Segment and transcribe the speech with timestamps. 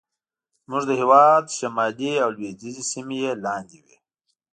[0.65, 3.97] زموږ د هېواد شمالي او لوېدیځې سیمې یې لاندې وې.